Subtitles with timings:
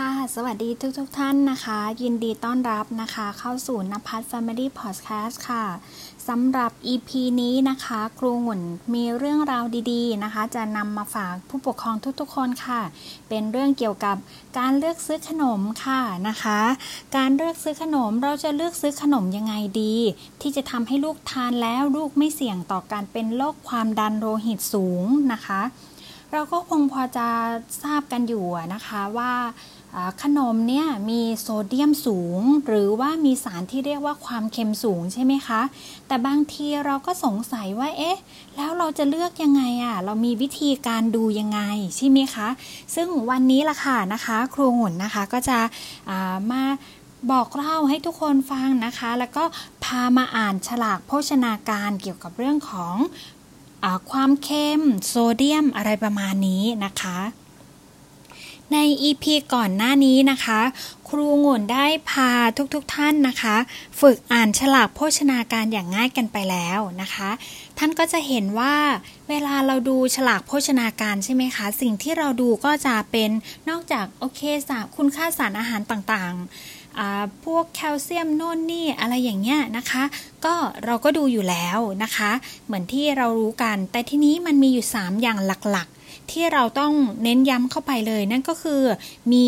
[0.00, 5.64] ค่ะ สวัสดีทุกทุกท่านนะคะ ยินดีต้อนรับนะคะ เข้าสู่นภัส Family Podcast ค่ะ
[6.28, 7.10] สำหรับ EP
[7.40, 8.60] นี้นะคะ ครูหมุน
[8.94, 12.80] มีเรื่องราวดีๆนะคะ จะนำมาฝากผู้ปกครองทุกๆ คนค่ะ
[13.28, 14.16] เป็นเรื่องเกี่ยวกับ
[14.58, 16.60] การเลือกซื้อขนมค่ะนะคะ
[17.16, 19.96] การเลือกซื้อขนมเราจะเลือกซื้อขนมยังไงดี
[20.40, 25.62] ที่จะทำให้ลูกทานแล้วลูกไม่เสี่ยงต่อการเป็นโรคความดันโลหิตสูงนะคะ
[26.34, 27.28] เราก็คงพอจะ
[27.82, 28.44] ทราบกันอยู่
[28.74, 29.32] นะคะว่า
[30.22, 35.60] ขนมเนี่ยมีโซเดียมสูง หรือว่ามีสารที่เรียกว่าความเค็มสูงใช่ไหมคะ
[36.06, 38.18] แต่บางทีเราก็สงสัยว่าเอ๊ะ
[38.56, 41.60] แล้วเราจะเลือกยังไงอะ่ะเรามีวิธีการดูยังไง
[41.96, 42.48] ใช่ไหมคะ
[42.94, 45.58] ซึ่งวันนี้ล่ะค่ะนะคะ ครูหุ่นนะคะก็จะ
[46.50, 46.62] มา
[47.30, 49.44] บอกเล่าให้ทุกคนฟังนะคะ แล้วก็
[49.84, 52.94] พามาอ่านฉลากโภชนาการเกี่ยวกับเรื่องของ
[54.10, 57.18] ความเค็มโซเดียมอะไรประมาณนี้นะคะ
[58.72, 60.60] ใน EP ก่อนหน้านี้นะคะ
[61.08, 62.30] ครูงุ่นได้พา
[62.74, 63.56] ทุกๆทท่านนะคะ
[64.00, 67.30] ฝึกอ่านฉลากโภชนาการอย่างง่ายกันไปแล้วนะคะ
[67.78, 68.74] ท่านก็จะเห็นว่า
[69.28, 73.30] เวลาเราดูฉลากโภชนาการใช่ไหมคะ สิ่งที่เราดูก็จะเป็น
[73.68, 80.02] นอกจากโอเคสารคุณค่าสารอาหารต่างๆ พวกแคลเซียมโน่นนี่อะไรอย่างเงี้ยนะคะ
[80.44, 80.54] ก็
[80.84, 82.30] เราก็ดูอยู่แล้วนะคะ
[82.66, 85.99] เหมือนที่เรารู้กัน แต่ทีนี้มันมีอยู่ 3 อย่างหลักๆ
[86.32, 86.92] ที่เราต้อง
[87.22, 88.82] เน้นย้ำเข้าไปเลย นั่นก็คือ
[89.32, 89.46] มี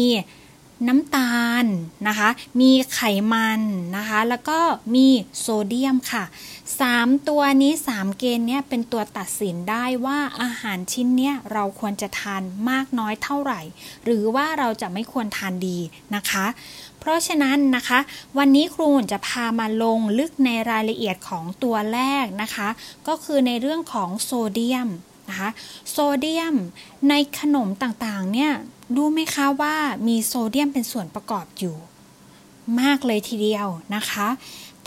[0.89, 1.65] น้ำตาล
[2.09, 2.29] นะคะ
[2.61, 3.01] มีไข
[3.33, 3.61] มัน
[3.97, 4.59] นะคะ แล้วก็
[4.95, 5.07] มี
[5.39, 6.25] โซเดียมค่ะ
[6.77, 13.61] 3 ตัวนี้ 3 เกณฑ์เนี้ยเป็นตัวตัดสินได้ว่าอาหารชิ้นเนี้ยเราควรจะทานมากน้อยเท่าไหร่
[14.05, 15.79] หรือว่าเราจะไม่ควรทานดี
[16.15, 16.47] นะคะ
[16.99, 17.99] เพราะฉะนั้นนะคะ
[18.39, 22.69] วันนี้ครูจะพามาลงลึกในรายละเอียดของตัวแรกนะคะ
[23.09, 24.89] ก็คือในเรื่องของโซเดียม
[25.33, 25.51] นะคะ
[25.91, 26.57] โซเดียม
[27.09, 28.53] ในขนมต่างๆเนี่ย
[28.97, 29.77] รู้ไหมคะว่า
[30.09, 31.77] มีโซเดียมเป็นส่วนประกอบอยู่
[32.81, 34.29] มากเลยทีเดียวนะคะ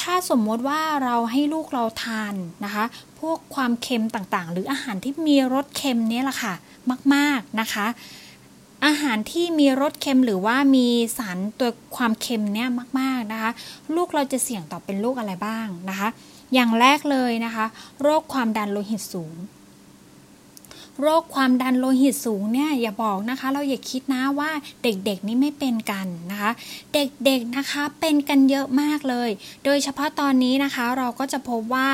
[0.02, 2.34] ถ้าสมมติว่าเราให้ลูกเราทาน
[2.66, 2.86] นะคะ
[3.20, 6.54] พวกความเค็มต่างๆ หรืออาหารที่มีรสเค็มนี้แหละค่ะ
[7.14, 7.86] มากๆนะคะ
[8.86, 12.68] อาหารที่มีรสเค็มหรือว่ามีสารตัวความเค็มเนี้ย
[13.00, 13.52] มาก ๆนะคะ
[13.96, 16.08] ลูกเราจะเสี่ยงต่อเป็นโรคอะไรบ้างนะคะ
[16.54, 17.66] อย่างแรกเลยนะคะ
[18.02, 19.36] โรคความดันโลหิตสูง
[21.02, 24.52] โรคความดันโลหิตสูงเนี่ยอย่าบอกนะคะ เราอย่าคิดนะว่า
[24.84, 26.52] เด็กๆนี่ไม่เป็นกันนะคะ
[26.94, 29.30] เด็กๆนะคะเป็นกันเยอะมากเลย
[29.66, 31.88] โดยเฉพาะตอนนี้นะคะเราก็จะพบว่า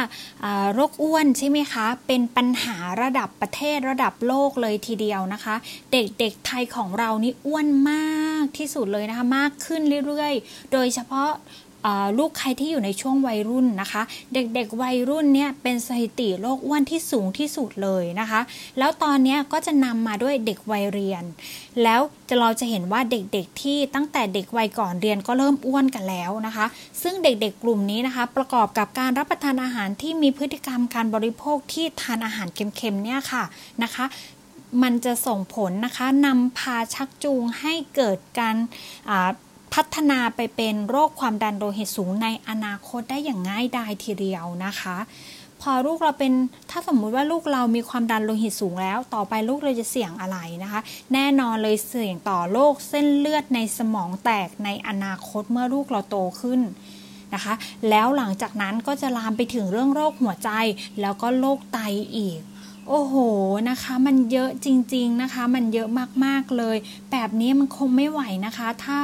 [0.74, 5.56] โรคอ้วนใช่ไหมคะเป็นปัญหาระดับประเทศระดับโลกเลยทีเดียวนะคะ
[5.94, 11.30] เด็กๆไทยของเรานี่อ้วนมากที่สุดเลยนะคะมากขึ้นเรื่อยๆ โดยเฉพาะ
[12.18, 14.02] ลูกใครที่อยู่ในช่วงวัยรุ่นนะคะ
[14.34, 18.42] เด็กๆวัยรุ่นเนี่ยเป็นสถิติโรคอ้วนที่สูงที่สุดเลยนะคะ
[18.80, 21.24] แล้วตอนนี้ก็จะนำมาด้วยเด็กวัยเรียน
[21.84, 22.02] แล้ว
[22.40, 26.66] เราจะเห็นว่าเด็กๆที่ตั้งแต่เด็กวัยก่อนเรียนก็เริ่มอ้วนกันแล้วนะคะ
[27.02, 33.44] ซึ่งเด็กๆกลุ่มนี้นะคะ ประกอบกับการรับประทานอาหารที่มีพฤติกรรมการบริโภคที่ทานอาหารเค็มๆเนี่ยค่ะ
[33.84, 34.06] นะคะ
[34.84, 38.56] มันจะส่งผลนะคะนำพาชักจูงให้เกิดการ
[39.74, 44.98] พัฒนาไปเป็นโรคความดันโลหิตสูงในอนาคตได้อย่างง่ายดายทีเดียวนะคะ
[45.62, 46.34] พอลูกเราเป็น
[46.72, 50.82] ถ้าสมมุติว่าลูกเรามีความดันโลหิตสูงแล้ว ต่อไปลูกเราจะเสี่ยงอะไรนะคะ
[51.14, 56.62] แน่นอนเลยเสี่ยงต่อโรคเส้นเลือดในสมองแตกในอนาคตเมื่อลูกเราโตขึ้น
[57.34, 57.54] นะคะ
[57.90, 60.50] แล้วหลังจากนั้นก็จะลามไปถึงเรื่องโรคหัวใจ
[61.02, 61.80] แล้วก็โรคไต
[62.18, 62.40] อีก
[62.90, 63.16] โอ้โห
[63.70, 65.88] นะคะมันเยอะจริงๆนะคะ มันเยอะ
[66.26, 66.78] มากๆเลย
[67.12, 68.98] แบบนี้มันคงไม่ไหวนะคะ ถ้า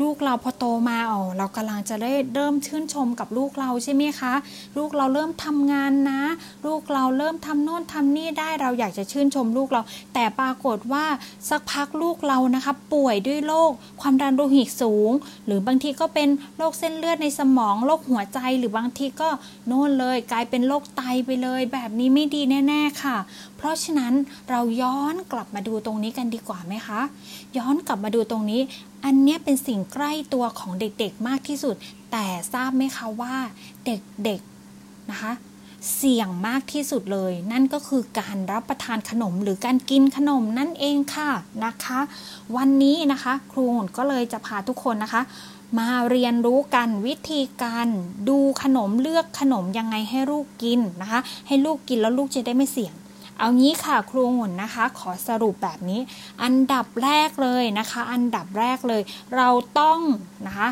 [0.00, 4.34] ลูกเราพอโตมาอ๋อเรากำลังจะได้เริ่มชื่นชมกับลูกเราใช่ไหมคะ
[4.76, 6.22] ลูกเราเริ่มทำงานนะ
[6.66, 9.82] ลูกเราเริ่มทำโน่นทำนี่ได้เราอยากจะชื่นชมลูกเรา
[10.14, 11.04] แต่ปรากฏว่า
[11.48, 13.70] สักพักลูกเรานะคะ ป่วยด้วยโรค
[14.00, 15.10] ความดันโลหิตสูง
[15.46, 19.28] หรือบางทีก็เป็นโรคเส้นเลือดในสมองโรคหัวใจหรือบางทีก็
[19.66, 23.03] โน่นเลย กลายเป็นโรคไตไปเลย แบบนี้ไม่ดีแน่ๆค่ะ
[23.56, 24.12] เพราะฉะนั้น
[24.50, 27.00] เราย้อนกลับมาดูตรงนี้กันดีกว่าไหมคะ
[27.58, 28.60] ย้อนกลับมาดูตรงนี้
[29.04, 31.74] อันนี้เป็นสิ่งใกล้ตัวของเด็กๆมากที่สุด
[32.12, 33.34] แต่ทราบไหมคะว่า
[33.86, 35.32] เด็กๆนะคะ
[35.96, 41.30] เสี่ยงมากที่สุดเลย นั่นก็คือการรับประทานขนมหรือการกินขนมนั่นเองค่ะ
[41.64, 42.00] นะคะ
[42.56, 43.64] วันนี้นะคะ ครู
[43.98, 45.22] ก็เลยจะพาทุกคนนะคะ
[45.78, 47.86] มาเรียนรู้กันวิธีการ
[48.28, 52.94] ดูขนมเลือกขนมยังไงให้ลูกกินนะคะ ให้ลูกกินแล้วลูกจะได้ไม่เสี่ยง
[53.38, 56.00] เอางี้ค่ะครูหมุนนะคะ ขอสรุปแบบนี้
[56.42, 59.02] อันดับแรกเลยนะคะ อันดับแรกเลย
[59.36, 59.48] เรา
[59.78, 59.98] ต้อง
[60.46, 60.68] นะคะ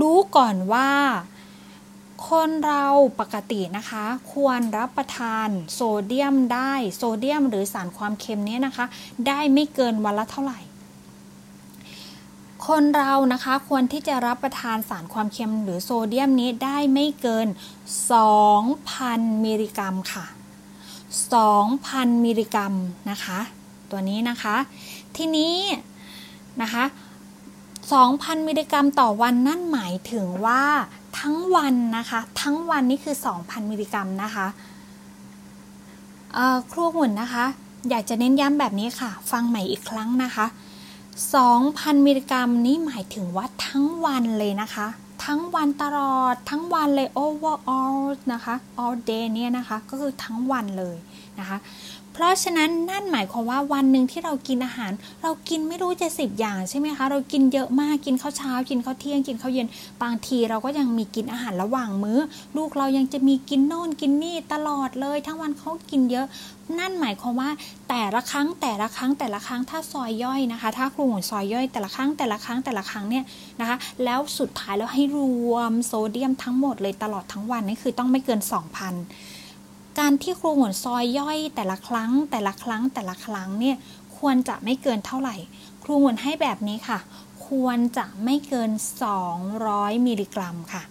[0.00, 0.90] รู้ก่อนว่า
[2.28, 2.86] คนเรา
[3.20, 8.84] ปกตินะคะ ควรรับประทานโซเดียมได้โซเดียมหรือสารความเค็มนี้นะคะ
[9.28, 10.60] ได้ไม่เกินวันละเท่าไหร่
[12.66, 17.46] คนเรานะคะควรที่จะรับประทานสารความเค็มหรือโซเดียมนี้ได้ไม่เกิน
[18.24, 20.24] 2,000 มิลลิกรัมค่ะ
[21.44, 22.74] 2,000 มิลลิกรัม
[23.10, 23.38] นะคะ
[23.90, 24.56] ตัวนี้นะคะ
[25.16, 25.56] ทีนี้
[26.62, 26.84] นะคะ
[27.64, 30.62] 2,000 มิลลิกรัมต่อวันนั่นหมายถึงว่า
[31.18, 34.46] ทั้งวันนะคะ ทั้งวันนี่คือ 2,000 มิลลิกรัมนะคะ
[36.72, 37.44] ครูหุ่นนะคะ
[37.90, 40.46] อยากจะเน้นย้ำแบบนี้ค่ะ ฟังใหม่อีกครั้งนะคะ
[41.20, 44.86] 2,000 มิลลิกรัมนี้หมายถึงว่าทั้งวันเลยนะคะ
[45.24, 47.98] ทั้งวันตลอดทั้งวันเลย overall
[48.32, 48.54] นะคะ
[48.84, 50.96] all day เนี่ยนะคะ ก็คือทั้งวันเลย
[51.40, 51.58] นะคะ
[52.14, 54.92] เพราะฉะนั้นนั่นหมายความว่าวันหนึ่งที่เรากินอาหาร
[55.22, 59.66] เรากินไม่รู้จะสิบอย่างใช่ไหมคะ เรากินเยอะมากกินข้าวเช้า กินข้าวเที่ยงกินข้าวเย็น
[60.02, 62.18] บางทีเราก็ยังมีกินอาหารระหว่างมื้อ
[62.56, 66.26] ลูกเรายังจะมีกินโน่นกินนี่ตลอดเลย ทั้งวันเขากินเยอะ
[66.78, 67.50] นั่นหมายความว่า
[67.88, 73.24] แต่ละครั้งแต่ละครั้งแต่ละครั้งถ้าซอยย่อยนะคะ ถ้าครูหมุนซอยย่อยแต่ละครั้งแต่ละครั้งแต่ละครั้งเนี่ย
[73.60, 75.18] นะคะ แล้วสุดท้ายแล้วให้ร
[75.52, 79.31] วมโซเดียมทั้งหมดเลยตลอดทั้งวันนี่คือต้องไม่เกิน 2,000
[79.98, 83.76] การที่ครูหวนซอยย่อยแต่ละครั้ง แต่ละครั้งแต่ละครั้งเนี่ย
[84.18, 85.36] ควรจะไม่เกินเท่าไหร่
[85.84, 86.98] ครูหวนให้แบบนี้ค่ะ
[87.48, 88.70] ควรจะไม่เกิน
[89.38, 90.82] 200 มิลลิกรัมค่ะ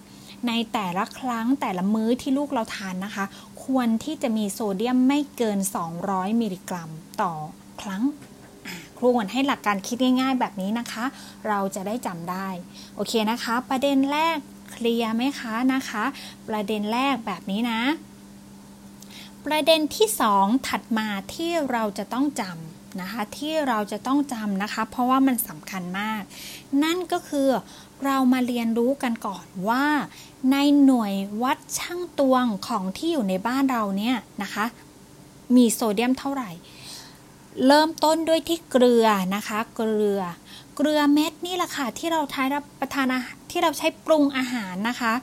[0.48, 3.26] ในแต่ละครั้งแต่ละมื้อที่ลูกเราทานนะคะ
[3.64, 5.60] ควรที่จะมีโซเดียมไม่เกิน
[6.00, 6.90] 200 มิลลิกรัม
[7.22, 7.34] ต่อ
[7.82, 8.04] ครั้ง
[8.98, 11.06] ครูหวนให้หลักการคิดง่ายๆ แบบนี้นะคะ
[11.48, 12.48] เราจะได้จำได้
[12.96, 14.38] โอเคนะคะ ประเด็นแรก
[14.72, 16.04] เคลียร์ไหมคะนะคะ
[16.48, 17.82] ประเด็นแรกแบบนี้นะ
[19.46, 20.08] ประเด็นที่
[20.38, 26.22] 2 ถัดมาที่เราจะต้องจำนะคะ ที่เราจะต้องจำนะคะ เพราะว่ามันสำคัญมาก
[26.84, 27.48] นั่นก็คือ
[28.06, 29.86] เรามาเรียนรู้กันก่อนว่า
[30.52, 30.56] ใน
[30.86, 34.66] หน่วยวัดช่างตวงของที่อยู่ในบ้านเราเนี่ยนะคะ
[35.56, 36.50] มีโซเดียมเท่าไหร่
[37.68, 40.22] เริ่มต้นด้วยที่เกลือนะคะ เกลือ
[40.76, 43.20] เกลือเม็ดนี่แหละค่ะที่เราใช้รับประทานอา
[43.52, 45.14] ที่เราใช้ปรุงอาหารนะคะ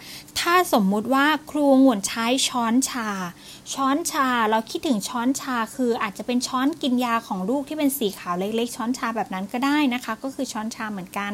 [0.40, 3.08] ถ้าสมมุติว่าครูงวนใช้ช้อนชา
[3.74, 11.32] ช้อนชาเราคิดถึงช้อนชาคืออาจจะเป็นช้อนกินยาของลูกที่เป็นสีขาวเล็ก ๆ ช้อนชาแบบนั้นก็ได้นะคะ ก็คือช้อนชาเหมือนกัน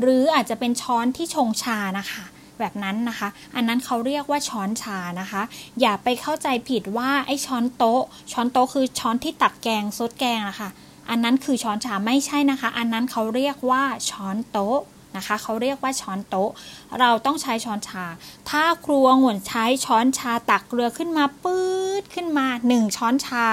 [0.00, 2.24] หรืออาจจะเป็นช้อนที่ชงชานะคะ
[2.58, 5.42] แบบนั้นนะคะ อันนั้นเขาเรียกว่าช้อนชานะคะ
[5.80, 8.02] อย่าไปเข้าใจผิดว่าไอ้ช้อนโต๊ะ
[8.32, 10.70] ช้อนโต๊ะคือช้อนที่ตักแกงซดแกงนะคะ
[11.10, 14.80] อันนั้นคือช้อนชาไม่ใช่นะคะ อันนั้นเขาเรียกว่าช้อนโต๊ะ
[15.16, 16.50] นะคะเขาเรียกว่าช้อนโต๊ะ
[17.00, 18.04] เราต้องใช้ช้อนชา
[18.50, 21.68] ถ้าครัวหวนใช้ช้อนชาตักเกลือขึ้นมาปื๊
[22.00, 23.46] ดขึ้นมา 1 ช้อนชา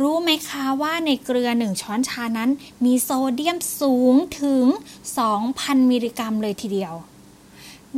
[0.00, 2.50] รู้ไหมคะว่าในเกลือ 1 ช้อนชานั้น
[2.84, 4.64] มีโซเดียมสูงถึง
[5.28, 6.94] 2,000 มิลลิกรัมเลยทีเดียว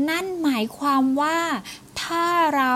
[0.08, 1.38] นั่นหมายความว่า
[2.02, 2.26] ถ้า
[2.56, 2.74] เรา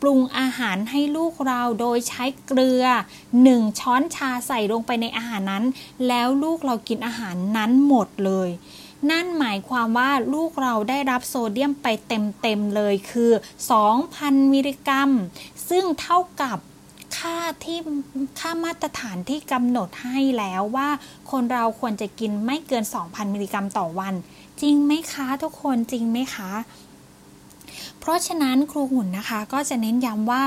[0.00, 2.84] ปรุงอาหารให้ลูกเราโดยใช้เกลือ
[3.32, 5.64] 1 ช้อนชาใส่ลงไปในอาหารนั้น
[6.08, 8.50] แล้วลูกเรากินอาหารนั้นหมดเลย
[9.10, 13.30] นั่นหมายความว่าลูกเราได้รับโซเดียมไปเต็มๆเลยคือ
[13.92, 15.10] 2,000 มิลลิกรัม
[15.68, 16.58] ซึ่งเท่ากับ
[17.16, 17.78] ค่าที่
[18.38, 20.88] ค่ามาตรฐานที่กำหนดให้แล้วว่า
[21.30, 24.14] คนเราควรจะกินไม่เกิน 2,000 มิลลิกรัมต่อวัน
[24.60, 26.50] จริงไหมคะทุกคนจริงไหมคะ
[28.00, 30.42] เพราะฉะนั้นครูหุ่นนะคะก็จะเน้นย้ำว่า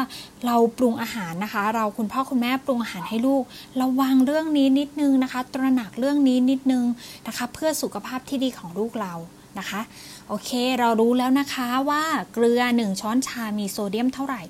[0.46, 3.44] เราปรุงอาหารนะคะ เราคุณพ่อคุณแม่ปรุงอาหารให้ลูก
[3.82, 6.84] ระวังเรื่องนี้นิดนึงนะคะ ตระหนักเรื่องนี้นิดนึง
[7.28, 9.14] นะคะ เพื่อสุขภาพที่ดีของลูกเรา
[9.60, 9.82] นะคะ
[10.28, 12.04] โอเค เรารู้แล้วนะคะว่า
[12.34, 14.42] เกลือ 1 ช้อนชา มีโซเดียมเท่าไหร่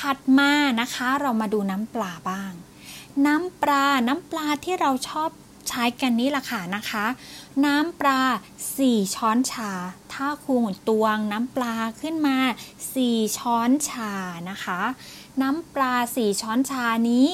[0.00, 2.52] ถัดมานะคะ เรามาดูน้ำปลาบ้าง
[3.26, 5.30] น้ำปลา น้ำปลาที่เราชอบ
[5.68, 7.04] ใช้กันนี้ล่ะค่ะนะคะ
[7.64, 8.20] น้ำปลา
[8.70, 9.70] 4 ช้อนชา
[10.12, 12.38] ถ้าคูณตวงน้ำปลาขึ้นมา
[12.92, 14.12] 4 ช้อนชา
[14.50, 14.80] นะคะ
[15.42, 17.28] น้ำปลา 4 ช้อนชานี้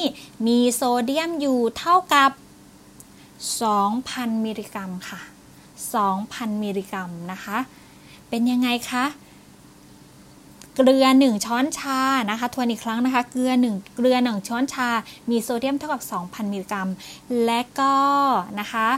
[0.47, 2.31] มีโซเดียมอยู่เท่ากับ
[3.59, 5.21] 2,000 มิลลิกรัมค่ะ
[5.93, 7.59] 2,000 มิลลิกรัมนะคะ
[8.29, 9.05] เป็นยังไงคะ
[10.81, 14.89] เกลือ 1 ช้อนชานะคะทวนอีกครั้งนะคะ เกลือ 1 เกลือ 1 ช้อนชา
[15.31, 16.89] มีโซเดียมเท่ากับ 2,000 มิลลิกรัม
[17.45, 17.95] และก็
[18.61, 18.89] นะคะ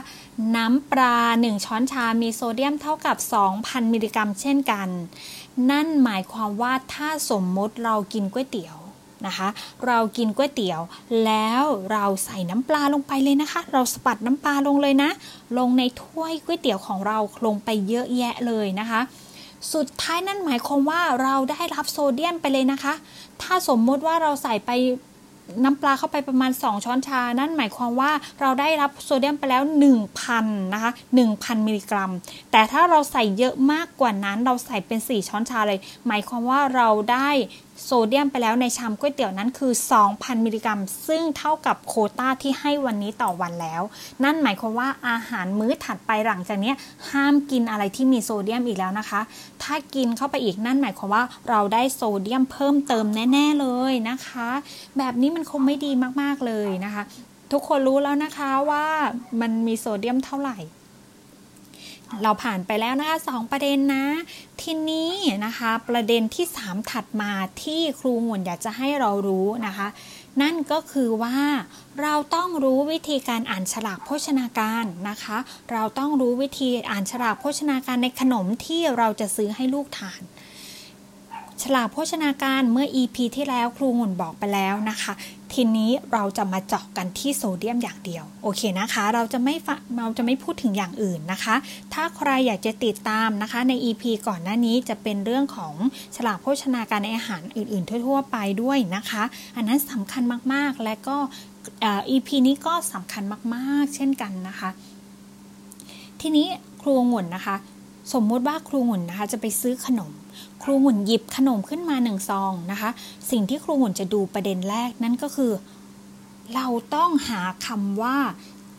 [0.55, 3.17] น้ำปลา 1 ช้อนชา มีโซเดียมเท่ากับ
[3.55, 4.87] 2,000 มิลลิกรัม เช่นกัน
[5.69, 8.77] นั่นหมายความว่าถ้าสมมติเรากินก๋วยเตี๋ยว
[9.25, 9.47] นะคะ
[9.87, 10.81] เรากินก๋วยเตี๋ยว
[11.25, 15.09] แล้วเราใส่น้ำปลาลงไปเลยนะคะ เราสปัดน้ำปลาลงเลยนะ
[15.57, 19.01] ลงในถ้วยก๋วยเตี๋ยวของเราลงไปเยอะแยะเลยนะคะ
[19.73, 22.93] สุดท้ายนั่นหมายความว่าเราได้รับโซเดียมไปเลยนะคะ
[23.41, 24.71] ถ้าสมมติว่าเราใส่ไป
[25.63, 29.61] น้ำปลาเข้าไปประมาณ 2 ช้อนชา นั่นหมายความว่าเราได้รับโซเดียมไปแล้ว
[30.17, 30.91] 1,000นะคะ
[31.27, 32.11] 1,000 มิลลิกรัม
[32.51, 37.29] แต่ถ้าเราใส่เยอะมากกว่านั้น เราใส่เป็น 4 ช้อนชาเลย หมายความว่าเราได้
[37.83, 39.71] โซเดียมไปแล้วในชามก๋วยเตี๋ยวนั้นคือ
[40.07, 43.81] 2,000 มิลลิกรัม ซึ่งเท่ากับโคต้าที่ให้วันนี้ต่อวันแล้ว
[44.23, 46.73] นั่นหมายความว่าอาหารมื้อถัดไปหลังจากนี้
[47.11, 49.21] ห้ามกินอะไรที่มีโซเดียมอีกแล้วนะคะ
[49.63, 54.49] ถ้ากินเข้าไปอีกนั่นหมายความว่าเราได้โซเดียมเพิ่มเติมแน่ ๆเลยนะคะ
[54.97, 57.03] แบบนี้มันคงไม่ดีมากๆเลยนะคะ
[57.51, 58.85] ทุกคนรู้แล้วนะคะว่า
[59.41, 60.57] มันมีโซเดียมเท่าไหร่
[62.23, 64.05] เราผ่านไปแล้วนะคะสองประเด็นนะ
[64.61, 65.11] ทีนี้
[65.45, 67.31] นะคะ ประเด็นที่ 3 ถัดมา
[67.63, 69.87] ที่ครูหมุนอยากจะให้เรารู้นะคะ
[70.41, 71.37] นั่นก็คือว่า
[72.01, 75.37] เราต้องรู้วิธีการอ่านฉลากโภชนาการนะคะ
[75.71, 80.21] เราต้องรู้วิธีอ่านฉลากโภชนาการในขนมที่เราจะซื้อให้ลูกทาน
[81.63, 85.13] ฉลากโภชนาการเมื่อ EP ที่แล้วครูหุ่นบอกไปแล้วนะคะ
[85.53, 89.55] ทีนี้เราจะมาเจาะกันที่โซเดียมอย่างเดียว โอเคนะคะ เราจะไม่
[89.97, 91.55] เราจะไม่พูดถึงอย่างอื่นนะคะ
[91.93, 95.73] ถ้าใครอยากจะติดตามนะคะใน EP ก่อนหน้านี้จะเป็นเรื่องของ
[96.15, 99.23] ฉลากโภชนาการในอาหารอื่น ๆ ทั่ว ๆ ไปด้วยนะคะ
[99.55, 101.17] อันนั้นสำคัญมากๆและก็
[102.09, 104.69] EP นี้ก็สำคัญมากๆ เช่นกันนะคะ
[106.21, 106.47] ทีนี้
[106.81, 107.55] ครูงุ่นนะคะ
[108.13, 110.11] สมมติว่าครูงุ่นนะคะจะไปซื้อขนม
[110.63, 112.89] ครูหมุนหยิบขนมขึ้นมาหนึ่งซองนะคะ
[113.31, 115.51] สิ่งที่ครูหมุนจะดูประเด็นแรกนั่นก็คือ
[116.55, 118.17] เราต้องหาคำว่า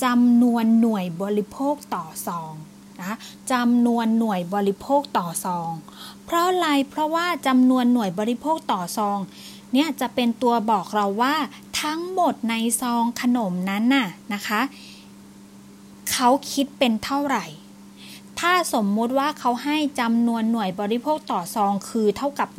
[0.04, 2.52] จำนวนหน่วยบริโภคต่อซอง
[3.00, 3.16] นะ
[3.52, 5.73] จำนวนหน่วยบริโภคต่อซอง
[6.25, 9.18] เพราะอะไรเพราะว่าจำนวนหน่วยบริโภคต่อซอง
[9.73, 11.35] เนี่ยจะเป็นตัวบอกเราว่า
[11.82, 14.61] ทั้งหมดในซองขนมนั้นน่ะนะคะ
[16.12, 17.44] เขาคิดเป็นเท่าไหร่
[18.46, 22.50] ถ้าสมมุติว่าเขาให้จำนวนหน่วยบริโภคต่อซองคือเท่ากับ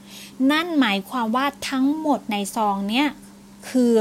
[0.00, 3.06] 1 นั่นหมายความว่าทั้งหมดในซองเนี้ย
[3.68, 3.92] คือ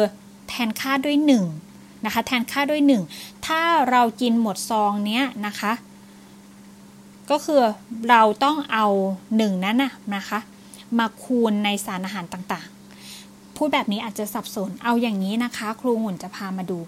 [0.48, 1.18] แทนค่าด้วย
[1.62, 2.82] 1นะคะแทนค่าด้วย
[3.14, 5.74] 1 ถ้าเรากินหมดซองเนี้ยนะคะ
[7.30, 7.62] ก็คือ
[8.10, 8.88] เราต้องเอา
[9.26, 10.40] 1 นั้นนะนะคะ
[10.98, 12.68] มาคูณในสารอาหารต่าง
[13.64, 16.80] พูดแบบนี้อาจจะสับสน เอาอย่างนี้นะคะ ครูหมุนจะพามาดู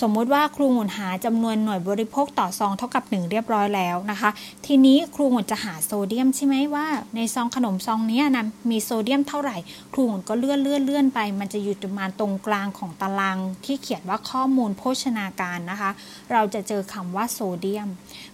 [0.00, 4.30] สมมุติว่าครูหมุนหาจำนวนหน่วยบริโภคต่อซองเท่ากับ 1 เรียบร้อยแล้วนะคะ
[4.66, 6.86] ทีนี้ครูหมุนจะหาโซเดียมใช่ไหมว่า
[7.16, 9.56] ในซองขนมซองนี้นะมีโซเดียมเท่าไหร่
[9.92, 15.90] ครูหมุนก็เลื่อนเลื่อนเลื่อนไป มันจะอยู่ประมาณตรงกลางของตารางที่เขียนว่าข้อมูลโภชนาการนะคะ
[16.32, 17.88] เราจะเจอคำว่าโซเดียม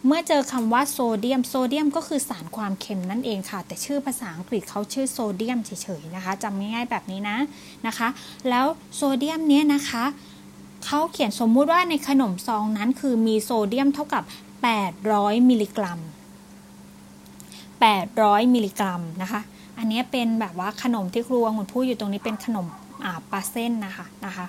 [0.06, 7.38] เมื่อเจอคำว่าโซเดียม โซเดียมก็คือสารความเค็มนั่นเองค่ะ แต่ชื่อภาษาอังกฤษเขาชื่อโซเดียมเฉยๆนะคะจำง่ายๆแบบนี้นะ
[7.88, 8.08] นะคะ
[8.48, 10.04] แล้วโซเดียมเนี้ยนะคะ
[10.84, 14.22] เขาเขียนสมมุติว่าในขนมซองนั้นคือมีโซเดียมเท่ากับ
[14.86, 15.98] 800 มิลลิกรัม
[17.66, 19.40] 800 มิลลิกรัมนะคะ
[19.78, 22.66] อันนี้เป็นแบบว่าขนมที่ครูองุ่นพูดอยู่ตรงนี้เป็นขนม
[23.30, 24.46] ปลาเส้นนะคะนะคะ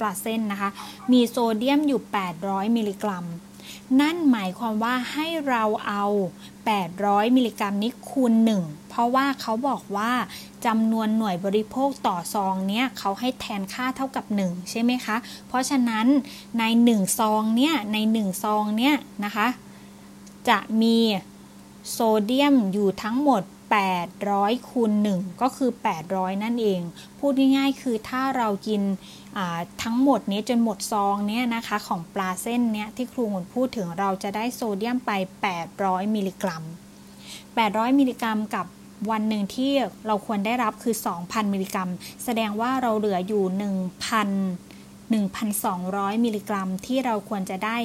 [0.00, 0.70] ปลาเส้นนะคะ
[1.12, 2.00] มีโซเดียมอยู่
[2.38, 3.24] 800 มิลลิกรัม
[4.00, 6.04] นั่นหมายความว่าให้เราเอา
[6.70, 10.12] 800 มิลลิกรัมนี้คูณ 1 เพราะว่าเขาบอกว่า
[10.66, 15.16] จำนวนหน่วยบริโภคต่อซองเนี้ยเขาให้แทนค่าเท่ากับ 1 ใช่ไหมคะ
[15.48, 16.06] เพราะฉะนั้น
[16.58, 18.94] ใน 1 ซองเนี้ยใน 1 ซองเนี้ย
[19.24, 19.46] นะคะ
[20.48, 20.98] จะมี
[21.90, 23.42] โซเดียมอยู่ทั้งหมด
[24.04, 25.70] 800คูณ1ก็คือ
[26.06, 26.80] 800 นั่นเอง
[27.18, 28.82] พูดง่ายๆ คือถ้าเรากิน
[29.82, 35.10] ทั้งหมดนี้จนหมดซองเนี้ยนะคะของปลาเส้นเนี้ยที่ครูหมุนพูดถึงเราจะได้โซเดียมไป
[35.62, 36.62] 800 มิลลิกรัม
[37.30, 38.66] 800 มิลลิกรัมกับ
[39.10, 39.72] วันหนึ่งที่
[40.06, 41.90] เราควรได้รับคือ 2,000 มิลลิกรัม
[42.24, 43.64] แสดงว่าเราเหลืออยู่ 1,000
[45.14, 47.78] 1,200 มิลลิกรัม ที่เราควรจะได้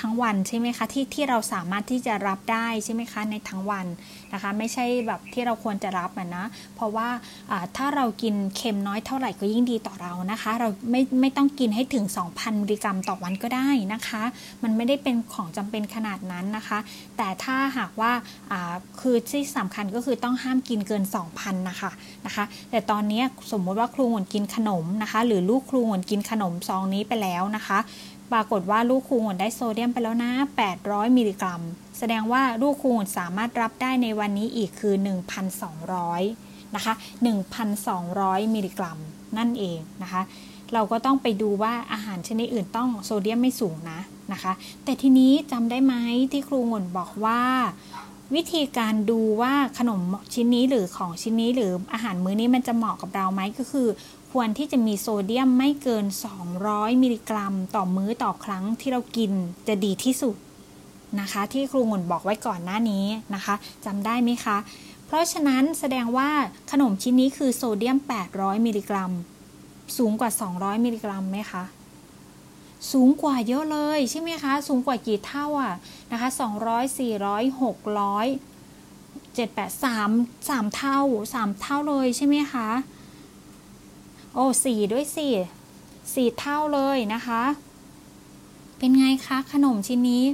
[0.00, 3.86] ทั้งวันใช่ไหมคะที่ที่เราสามารถที่จะรับได้ใช่ไหมคะในทั้งวัน
[4.32, 7.08] นะคะไม่ใช่แบบที่เราควรจะรับนะ เพราะว่า
[7.76, 12.04] ถ้าเรากินเค็มน้อยเท่าไหร่ก็ยิ่งดีต่อเรานะคะ เราไม่ไม่ต้องกินให้ถึง
[12.34, 14.22] 2,000มิลลิกรัมต่อวันก็ได้นะคะ
[14.62, 16.78] มันไม่ได้เป็นของจำเป็นขนาดนั้นนะคะ
[17.16, 18.12] แต่ถ้าหากว่า
[19.00, 21.90] คือที่สำคัญก็คือต้องห้ามกินเกิน 2,000นะคะ
[22.26, 27.78] นะคะ แต่ตอนนี้สมมติว่าครูหวนกินขนมนะคะ หรือลูกครูหวนกินขนมซองนี้ไปแล้วนะคะ
[28.32, 30.30] ปรากฏว่าลูกคูณได้โซเดียมไปแล้วนะ
[30.74, 31.62] 800 มิลลิกรัม
[31.98, 34.94] แสดงว่าลูกคูณสามารถรับได้ในวันนี้อีกคือ
[36.04, 36.94] 1,200 นะคะ
[37.74, 38.98] 1,200 มิลลิกรัม
[39.38, 40.22] นั่นเองนะคะ
[40.74, 44.00] เราก็ต้องไปดูว่าอาหารชนิดอื่นต้องโซเดียมไม่สูงนะ
[44.32, 44.52] นะคะ
[44.84, 45.94] แต่ทีนี้จำได้ไหม
[46.32, 47.40] ที่ครูงุ่นบอกว่า
[48.34, 50.00] วิธีการดูว่าขนม
[50.34, 53.88] ชิ้นนี้หรือของชิ้นนี้หรืออาหารมื้อนี้มันจะเหมาะกับเราไหมก็คือ
[54.32, 56.04] ควรที่จะมีโซเดียมไม่เกิน
[56.54, 59.32] 200 มิลลิกรัม ต่อมื้อต่อครั้งที่เรากิน
[59.68, 60.36] จะดีที่สุด
[61.20, 64.56] นะคะ ที่ครูงุ่นบอกไว้ก่อนหน้านี้นะคะจำได้ไหมคะ
[65.06, 66.30] เพราะฉะนั้นแสดงว่า
[66.70, 67.98] ขนมชิ้นนี้คือโซเดียม
[68.32, 69.12] 800 มิลลิกรัม
[69.96, 71.64] สูงกว่า 200 มิลลิกรัมไหมคะ
[72.92, 75.74] สูงกว่าเยอะเลยใช่ไหมคะ สูงกว่ากี่เท่าอะ
[76.12, 80.10] นะคะ200 400 600เจ็ดแปดสาม
[80.48, 81.00] สามเท่า
[81.34, 82.68] สามเท่าเลยใช่ไหมคะ
[84.34, 85.32] โอ้สี่ด้วยสี่
[86.14, 87.42] สี่เท่าเลยนะคะ
[88.78, 90.24] เป็นไงคะขนมชิ้นนี้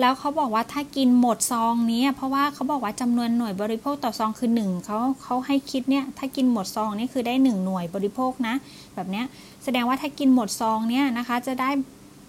[0.00, 8.54] แล้วเขาบอกว่าถ้ากินหมดซองนี้เพราะว่าเขาบอกว่าจำนวนหน่วยบริโภคต่อซองคือหนึ่งเขาเขาให้คิดเนี่ยถ้ากินหมดซองนี่คือได้หนึ่งหน่วยบริโภคนะ
[8.94, 9.26] แบบเนี้ย
[9.64, 11.70] แสดงว่าถ้ากินหมดซองเนี่ยนะคะจะได้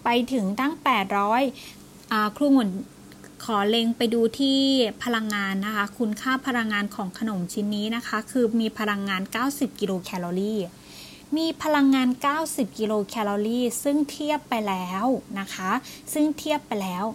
[0.03, 0.74] ไปถึงตั้ง
[1.43, 2.69] 800อ่าครูหมุน
[3.43, 4.60] ขอเล็งไปดูที่
[5.03, 10.60] พลังงานนะคะ คุณค่าพลังงานของขนมชิ้นนี้นะคะ คือมีพลังงาน 90 กิโลแคลอรี่
[11.38, 12.10] มีพลังงาน
[12.44, 15.05] 90 กิโลแคลอรี่ ซึ่งเทียบไปแล้ว
[15.39, 15.72] นะคะ
[16.13, 17.05] ซึ่งเทียบไปแล้ว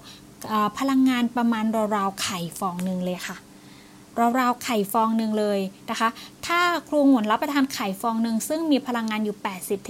[0.78, 1.64] พลังงานประมาณ
[1.96, 3.36] ราวๆไข่ฟองหนึ่งเลยค่ะ
[4.40, 5.58] ราวๆไข่ฟองหนึ่งเลย
[5.90, 6.08] นะคะ
[6.46, 9.36] ถ้าครูหมุนรับประทานไข่ฟองหนึ่งซึ่งมีพลังงานอยู่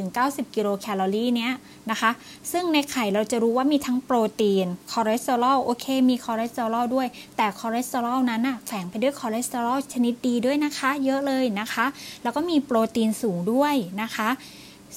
[0.00, 1.52] 80-90 กิโลแคลอรี่เนี้ย
[1.90, 2.10] นะคะ
[2.52, 7.06] ซึ่งในไข่เราจะรู้ว่ามีทั้งโปรตีนคอเลสเตอรอลโอเค มีคอเลสเตอรอลด้วย
[7.36, 11.86] แต่คอเลสเตอรอลนั้นอะแฝงไปด้วยคอเลสเตอรอลชนิดดีด้วยนะคะ เยอะเลยนะคะ
[12.22, 14.28] แล้วก็มีโปรตีนสูงด้วยนะคะ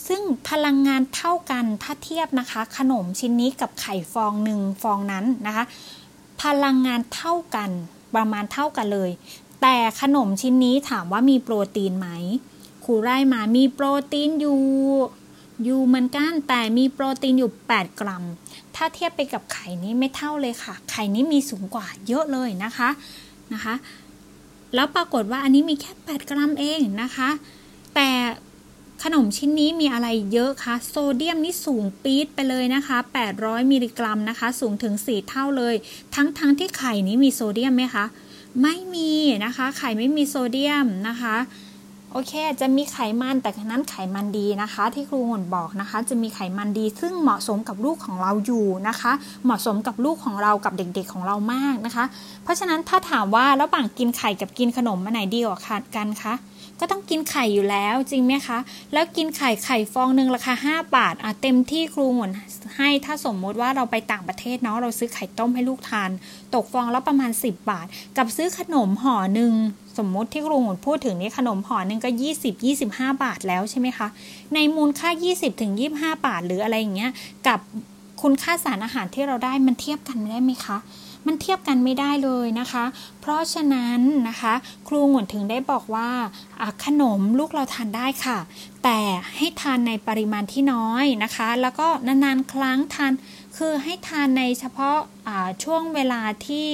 [0.08, 5.64] ซึ่งพลังงานเท่ากันถ้าเทียบนะคะ ขนมชิ้นนี้กับไข่ฟองหนึ่งฟองนั้นนะคะ
[6.44, 7.70] พลังงานเท่ากัน
[8.16, 9.12] ประมาณเท่ากันเลย
[9.62, 12.10] แต่ขนมชิ้นนี้ถามว่ามีโปรตีนไหม
[12.86, 14.60] ครูไร่มามีโปรตีนอยู่
[15.64, 18.24] อยู่เหมือนกันแต่มีโปรตีนอยู่ 8 กรัม
[18.76, 22.90] ถ้าเทียบไปกับไข่นี้ไม่เท่าเลยค่ะ ไข่นี้มีสูงกว่าเยอะเลยนะคะ
[23.54, 23.76] นะคะ
[24.76, 27.30] แล้วปรากฏว่าอันนี้มีแค่ 8 กรัมเองนะคะ
[27.96, 28.10] แต่
[29.04, 32.98] ขนมชิ้นนี้มีอะไรเยอะคะ โซเดียมนี่สูงปี๊ดไปเลยนะคะ
[33.34, 35.76] 800 มิลลิกรัมนะคะ สูงถึง 4 เท่าเลย
[36.16, 38.06] ทั้งๆทที่ไข่นี้มีโซเดียมไหมคะ
[38.62, 39.12] ไม่มี
[39.46, 41.36] นะคะ ไข่ไม่มีโซเดียมนะคะ
[42.12, 49.12] โอเค จะมีไขมันแต่นั้นไขมันดีนะคะ ที่ครูหนบอกนะคะ จะมีไขมันดี ซึ่งเหมาะสมกับลูกของเราอยู่นะคะ
[49.46, 52.06] เหมาะสมกับลูกของเรากับเด็กๆของเรามากนะคะ
[52.44, 55.60] เพราะฉะนั้นถ้าถามว่าระหว่างกินไข่กับกินขนมอันไหนดีกว่า
[55.96, 56.34] กันคะ
[56.80, 58.60] ก็ต้องกินไข่อยู่แล้วจริงไหมคะ
[58.94, 62.32] แล้วกินไข่ไข่ฟองหนึ่งราคา 5 บาทอะเต็มที่ครูหมุน
[62.78, 66.10] ให้ถ้าสมมติว่าเราไปต่างประเทศเนาะเราซื้อไข่ต้มให้ลูกทาน
[66.54, 67.86] ตกฟองแล้วประมาณ 10 บาท
[68.18, 69.54] กับซื้อขนมห่อหนึ่ง
[69.98, 72.10] สมมติที่ครูหมุนพูดถึงนี่ขนมห่อหนึ่งก็
[72.66, 74.08] 20-25 บาทแล้วใช่ไหมคะ
[74.54, 75.10] ในมูลค่า
[75.68, 77.12] 20-25 บาทหรืออะไรอย่างเงี้ย
[77.48, 77.60] กับ
[78.22, 80.78] คุณค่าสารอาหารที่เราได้มันเทียบกันได้ไหมคะ
[81.28, 82.86] มันเทียบกันไม่ได้เลยนะคะ
[83.22, 84.54] เพราะฉะนั้นนะคะ
[84.88, 86.10] ครูหมุนถึงได้บอกว่า
[86.86, 88.40] ขนมลูกเราทานได้ค่ะ
[88.84, 89.00] แต่
[89.38, 93.14] ให้ทานในปริมาณที่น้อยนะคะ แล้วก็นานๆครั้งทาน
[93.58, 94.98] คือให้ทานในเฉพาะ
[95.64, 96.68] ช่วงเวลาที่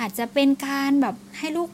[0.00, 1.70] อาจจะเป็นการแบบให้ลูก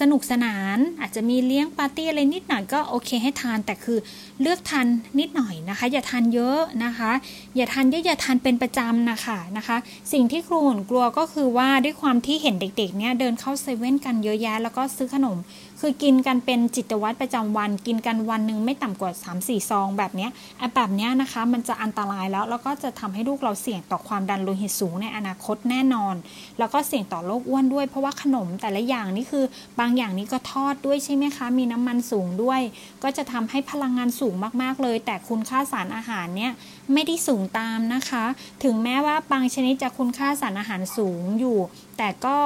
[0.00, 3.98] สนุกสนาน อาจจะมีเลี้ยงปาร์ตี้อะไรนิดหน่อยก็โอเคให้ทาน แต่คือ
[4.40, 4.86] เลือกทาน
[5.18, 7.10] นิดหน่อยนะคะ อย่าทานเยอะนะคะ
[7.56, 9.76] อย่าทานเยอะอย่าทานเป็นประจำนะคะนะคะ
[10.12, 15.36] สิ่งที่ครูหนกลัวก็คือว่าด้วยความที่เห็นเด็กๆเนี่ยเดินเข้าเซเว่นกันเยอะแยะแล้วก็ซื้อขนม
[15.80, 26.14] คือกินกันเป็นจิตวัตรประจำวัน กินกันวันหนึ่งไม่ต่ำกว่า 3-4 ซอง แบบนี้ไอ้แบบนี้นะคะ มันจะอันตรายแล้ว แล้วก็จะทำให้ลูกเราเสี่ยงต่อความดันโลหิตสูงในอนาคตแน่นอน
[26.58, 29.44] แล้วก็เสี่ยงต่อโรคอ้วนด้วย เพราะว่าขนมแต่ละอย่างนี่คือ
[29.80, 32.60] บางอย่างนี้ก็ทอดด้วยใช่ไหมคะ มีน้ำมันสูงด้วย
[33.02, 36.52] ก็จะทำให้พลังงานสูงมากๆเลย แต่คุณค่าสารอาหารเนี่ย
[36.92, 38.24] ไม่ได้สูงตามนะคะ
[38.64, 41.58] ถึงแม้ว่าบางชนิดจะคุณค่าสารอาหารสูงอยู่
[41.98, 42.36] แต่ก็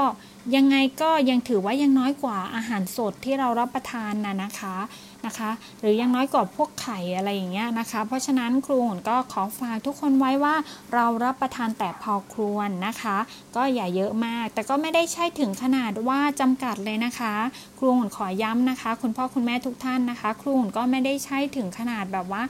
[0.57, 4.77] ยังไงก็ยังถือว่ายังน้อยกว่าอาหารสดที่เรารับประทานนะนะคะ
[5.27, 10.55] นะคะ หรือยังน้อยกว่าพวกไข่อะไรอย่างเงี้ยนะคะ เพราะฉะนั้นครูหนก็ขอฝากทุกคนไว้ว่า
[10.95, 13.17] เรารับประทานแต่พอครวรนะคะ
[13.57, 17.35] ก็อย่าเยอะมาก แต่ก็ไม่ได้ใช่ถึงขนาดว่าจำกัดเลยนะคะ
[17.79, 22.43] ครูหนขอย้ำนะคะ คุณพ่อคุณแม่ทุกท่านนะคะ ครูหนก็ไม่ได้ใช่ถึงขนาดแบบว่า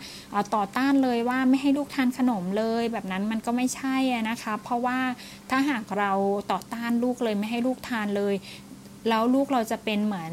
[0.54, 3.96] ต่อต้านเลยว่าไม่ให้ลูกทานขนมเลย แบบนั้นมันก็ไม่ใช่
[4.30, 4.98] นะคะ เพราะว่า
[5.50, 6.12] ถ้าหากเรา
[6.52, 8.34] ต่อต้านลูกเลยไม่ให้ลูกทานเลย
[9.08, 10.32] แล้วลูกเราจะเป็นเหมือน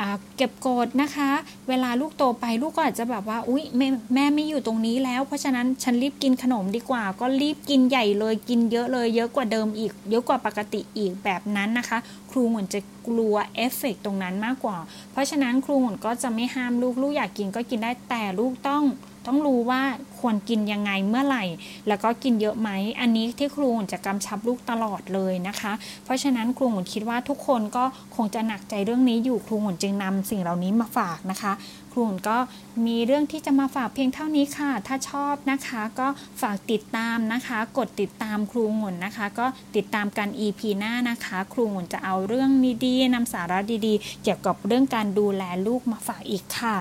[0.00, 0.02] อ
[0.36, 1.30] เก็บกดนะคะ
[1.68, 11.98] เวลาลูกโตไปลูกก็อาจจะแบบว่าอุ๊ยแม่แม่ไม่อยู่ตรงนี้แล้ว เพราะฉะนั้นฉันรีบกินขนมดีกว่า ก็รีบกินใหญ่เลยกินเยอะเลย เยอะกว่าเดิมอีก เยอะกว่าปกติอีกแบบนั้นนะคะ
[12.30, 14.78] ครูเหมือนจะกลัวเอฟเฟกตรงนั้นมากกว่า
[15.12, 18.84] เพราะฉะนั้นครูเหมือนก็จะไม่ห้ามลูกลูกอยากกินก็กินได้แต่ลูกต้อง
[19.26, 19.82] ต้องรู้ว่า
[20.20, 21.44] ควรกินยังไงเมื่อไหร่
[21.88, 25.72] แล้วก็กินเยอะไหม อันนี้ที่ครูจะกำชับลูกตลอดเลยนะคะ
[26.04, 27.84] เพราะฉะนั้นครูหุ่นคิดว่าทุกคนก็
[28.16, 31.52] คงจะหนักใจเรื่องนี้อยู่ครูหุ่นจึงนำสิ่งเหล่านี้มาฝากนะคะ
[31.92, 32.38] ครูหุ่นก็
[32.86, 36.08] มีเรื่องที่จะมาฝากเพียงเท่านี้ค่ะ ถ้าชอบนะคะ ก็
[36.42, 42.50] ฝากติดตามนะคะ กดติดตามครูหุ่นนะคะ ก็ติดตามกัน EP หน้านะคะ ครูหุ่นจะเอาเรื่อง
[42.84, 46.76] ดีๆนำสาระดีๆ เกี่ยวกับเรื่องการดูแลลูกมาฝากอีกค่ะ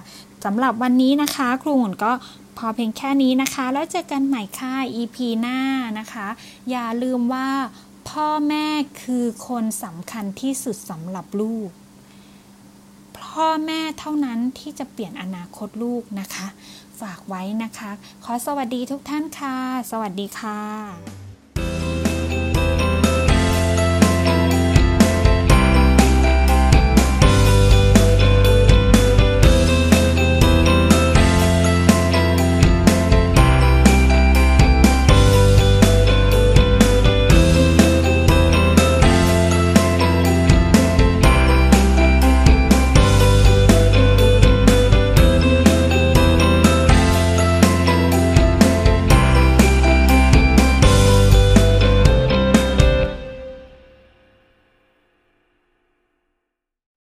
[0.46, 2.12] สำหรับวันนี้นะคะ ครูหุนก็
[2.58, 5.60] พอเพียงแค่นี้นะคะ แล้วเจอกันใหม่ค่ะ EP หน้า
[6.00, 6.28] นะคะ
[6.70, 7.50] อย่าลืมว่า
[8.10, 8.68] พ่อแม่
[9.04, 11.70] คือคนสำคัญที่สุดสำหรับลูก
[13.20, 16.48] พ่อแม่เท่านั้นที่จะเปลี่ยนอนาคตลูกนะคะ
[17.02, 17.92] ฝากไว้นะคะ
[18.24, 19.58] ขอสวัสดีทุกท่านค่ะ
[19.92, 21.27] สวัสดีค่ะ